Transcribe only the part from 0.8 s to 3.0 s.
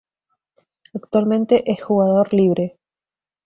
Actualmente es jugador Libre